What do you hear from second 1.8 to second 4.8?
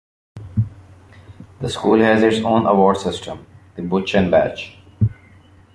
has its own award system- the Buchan Badge.